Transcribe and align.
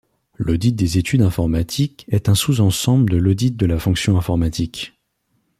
L'audit 0.35 0.71
des 0.73 0.97
études 0.97 1.21
informatiques 1.21 2.07
est 2.09 2.27
un 2.27 2.33
sous-ensemble 2.33 3.11
de 3.11 3.17
l'audit 3.17 3.55
de 3.55 3.67
la 3.67 3.77
fonction 3.77 4.17
informatique. 4.17 4.95